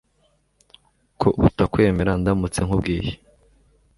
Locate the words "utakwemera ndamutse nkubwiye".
1.47-3.11